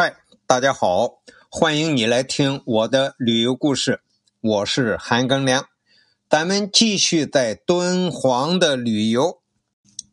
[0.00, 0.14] 嗨，
[0.46, 4.00] 大家好，欢迎你来听我的旅游故事，
[4.40, 5.66] 我是韩庚良。
[6.30, 9.40] 咱们继续在敦煌的旅游，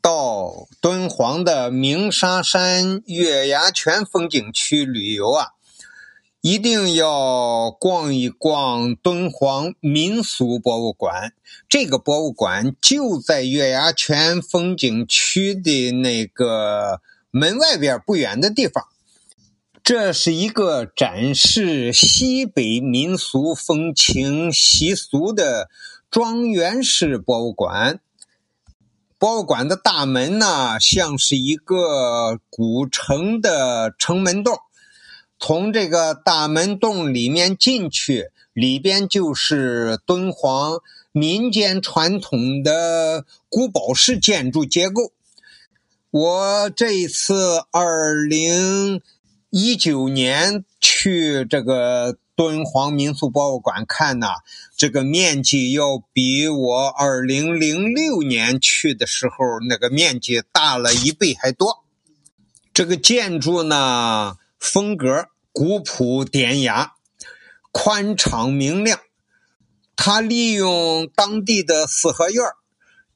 [0.00, 5.48] 到敦煌的鸣沙山月牙泉风景区旅游啊，
[6.40, 11.32] 一定要逛一逛敦煌民俗博物馆。
[11.68, 17.00] 这个博物馆就在月牙泉风景区的那个
[17.32, 18.84] 门外边不远的地方。
[19.84, 25.68] 这是一个展示西北民俗风情习俗的
[26.08, 27.98] 庄园式博物馆。
[29.18, 34.56] 博物馆的大门呢，像是一个古城的城门洞。
[35.40, 40.80] 从这个大门洞里面进去，里边就是敦煌
[41.10, 45.10] 民间传统的古堡式建筑结构。
[46.12, 49.02] 我这一次二零。
[49.54, 54.28] 一九年去这个敦煌民俗博物馆看呢，
[54.78, 59.34] 这个面积要比我二零零六年去的时候
[59.68, 61.84] 那个面积大了一倍还多。
[62.72, 66.94] 这个建筑呢，风格古朴典雅，
[67.70, 69.00] 宽敞明亮。
[69.94, 72.42] 它利用当地的四合院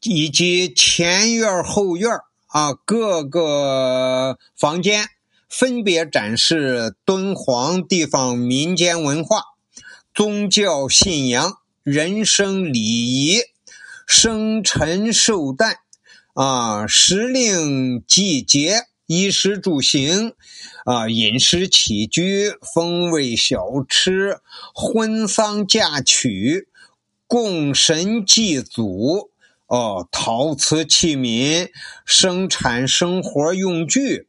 [0.03, 2.11] 以及前院后院
[2.49, 5.09] 啊各个房间。
[5.49, 9.43] 分别展示敦煌地方民间文化、
[10.13, 13.39] 宗教信仰、人生礼仪、
[14.07, 15.77] 生辰寿诞、
[16.35, 20.35] 啊时令季节、衣食住行、
[20.85, 24.39] 啊饮食起居、风味小吃、
[24.75, 26.67] 婚丧嫁娶、
[27.29, 29.31] 供神祭祖、
[29.69, 31.71] 哦陶瓷器皿、
[32.05, 34.27] 生产生活用具。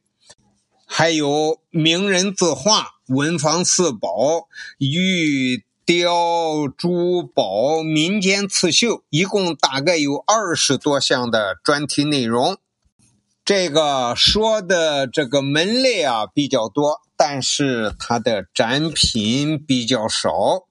[0.90, 12.56] 还有名人字画、文房四宝、玉雕、珠宝、民间刺绣，一共大概有二十多项的专题内容。
[13.44, 20.64] 这个说的这个门类啊比较多，但是它的展品比较少，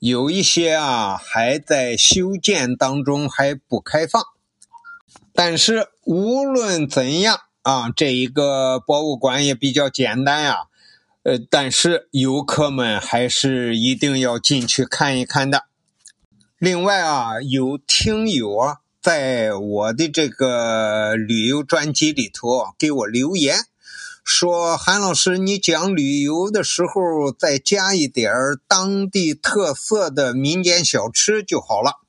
[0.00, 4.20] 有一些啊还在修建当中，还不开放。
[5.32, 7.38] 但是无论怎样。
[7.62, 10.64] 啊，这一个博物馆也比较简单呀，
[11.22, 15.66] 呃，但是游客们还是一定要进去看一看的。
[16.58, 23.58] 另外啊，有听友啊，在我的这个旅游专辑里头给我留言，
[24.24, 28.32] 说韩老师，你讲旅游的时候再加一点
[28.66, 32.01] 当地特色的民间小吃就好了。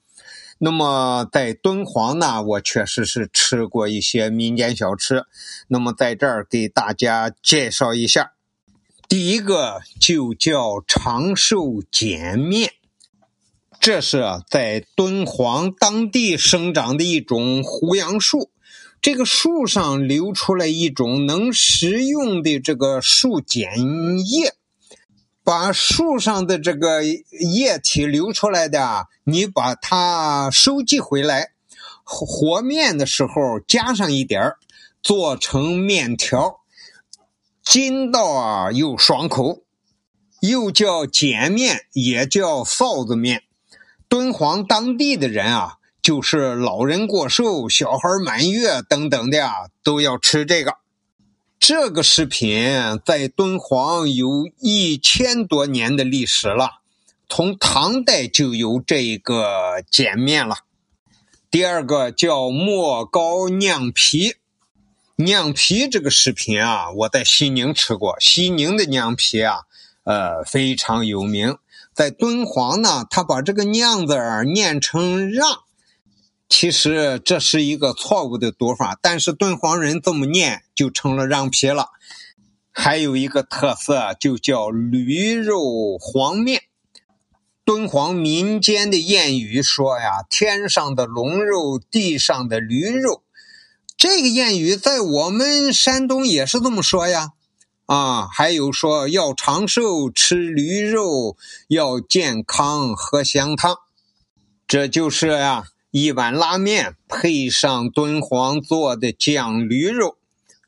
[0.60, 5.26] 那么在敦煌呢，我确实是吃过一些民间小吃。
[5.68, 8.34] 那么在这儿给大家介绍一下，
[9.10, 12.72] 第一个就叫长寿碱面，
[13.80, 18.50] 这是在敦煌当地生长的一种胡杨树，
[19.02, 23.78] 这个树上流出来一种能食用的这个树碱
[24.20, 24.54] 液。
[25.44, 31.52] 把树上的这个液体流出来的，你把它收集回来，
[32.04, 34.54] 和面的时候加上一点
[35.02, 36.62] 做成面条，
[37.62, 39.64] 筋道啊又爽口，
[40.40, 43.44] 又叫碱面，也叫臊子面。
[44.08, 50.78] 敦煌当地的人啊，就是老人过寿、小孩满月等等的啊，都要吃这个。
[51.66, 56.82] 这个食品在敦煌有一千多年的历史了，
[57.30, 60.58] 从唐代就有这个碱面了。
[61.50, 64.36] 第二个叫莫高酿皮，
[65.16, 69.62] 酿皮这个食品啊，我在西宁吃过，西宁的酿皮啊，
[70.04, 71.58] 呃非常有名。
[71.94, 74.18] 在敦煌呢，他把这个酿字
[74.54, 75.60] 念成让。
[76.56, 81.88] 其实这是一个错误的读法，但是敦煌人这么念就成了让皮了。
[82.72, 86.62] 还有一个特色就叫驴肉黄面。
[87.66, 93.24] 敦煌民间的谚语说呀：“天上的龙肉，地上的驴肉。”
[93.98, 97.32] 这个谚语在我们山东也是这么说呀。
[97.88, 101.36] 啊，还有说要长寿吃驴肉，
[101.68, 103.76] 要健康喝香汤。
[104.68, 105.66] 这就是呀。
[105.96, 110.18] 一碗拉面配上敦煌做的酱驴肉，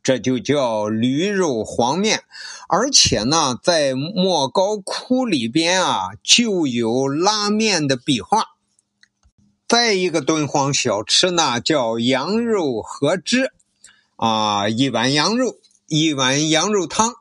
[0.04, 2.22] 这就叫驴肉黄面。
[2.70, 8.50] 而且呢，在莫高窟里边啊，就有拉面的壁画。
[9.68, 13.52] 再一个敦煌小吃呢，叫羊肉合汁，
[14.18, 15.56] 啊，一碗羊肉，
[15.88, 17.16] 一碗羊肉汤，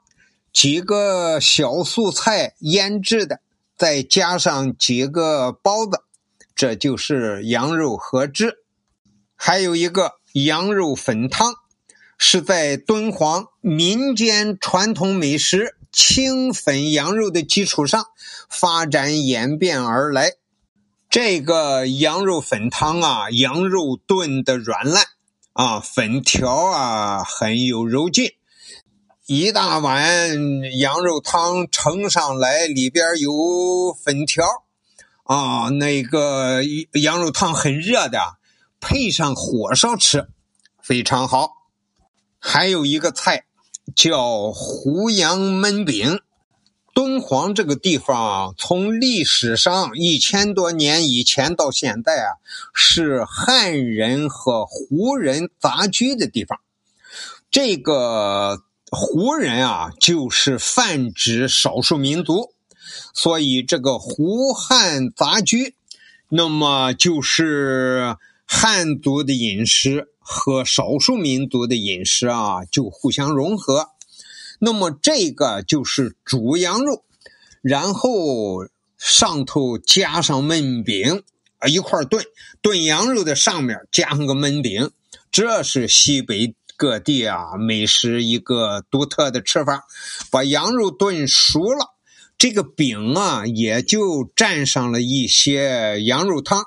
[0.52, 3.40] 几个小素菜腌制的，
[3.78, 6.02] 再加上几个包子，
[6.54, 8.58] 这就是羊肉合汁。
[9.36, 11.54] 还有一个羊肉粉汤，
[12.16, 18.06] 是在敦煌民间传统美食清粉羊肉的基础上
[18.48, 20.32] 发展演变而来。
[21.10, 25.04] 这个羊肉粉汤啊，羊肉炖的软烂
[25.52, 28.32] 啊，粉条啊很有柔劲。
[29.26, 30.30] 一大碗
[30.78, 34.44] 羊肉汤盛上来，里边有粉条
[35.24, 36.62] 啊，那个
[36.92, 38.36] 羊肉汤很热的。
[38.80, 40.28] 配上火烧吃，
[40.82, 41.52] 非常好。
[42.38, 43.46] 还有一个菜
[43.96, 46.20] 叫胡杨焖饼。
[46.92, 52.38] 敦煌这个地方，从历史上一千多年以前到现在啊，
[52.72, 56.60] 是汉人和胡人杂居的地方。
[57.50, 58.62] 这个
[58.92, 62.53] 胡人啊，就是泛指少数民族，
[63.12, 65.74] 所以这个胡汉杂居，
[66.28, 68.16] 那么就是。
[68.46, 73.88] 汉族的饮食和少数民族的饮食啊，就互相融合。
[74.58, 77.04] 那么这个就是煮羊肉，
[77.62, 78.68] 然后
[78.98, 81.22] 上头加上焖饼
[81.58, 82.22] 啊，一块炖。
[82.60, 84.90] 炖羊肉的上面加上个焖饼，
[85.32, 89.86] 这是西北各地啊美食一个独特的吃法。
[90.30, 91.93] 把羊肉炖熟了，
[92.44, 96.66] 这个饼啊也就蘸上了一些羊肉汤。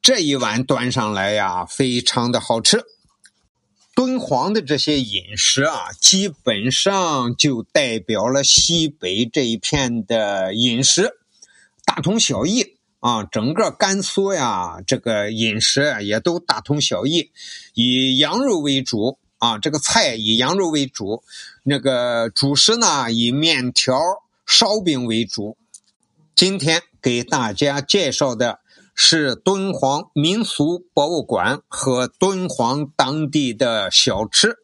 [0.00, 2.82] 这一碗端上来呀，非常的好吃。
[3.94, 11.18] 敦煌的这些饮食啊，基本上就代表了西北这一片的饮食，
[11.84, 13.22] 大同小异啊。
[13.22, 17.30] 整个甘肃呀，这个饮食也都大同小异，
[17.74, 19.58] 以羊肉为主啊。
[19.58, 21.22] 这个菜以羊肉为主，
[21.64, 23.94] 那个主食呢，以面条、
[24.46, 25.58] 烧饼为主。
[26.34, 28.60] 今天给大家介绍的。
[28.98, 34.56] 是敦煌民俗博物馆和敦煌当地的小吃。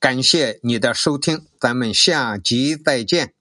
[0.00, 3.33] 感谢你的收听，咱们下集再见。